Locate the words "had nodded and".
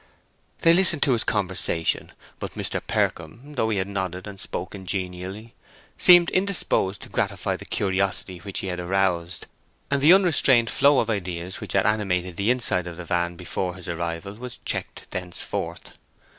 3.77-4.39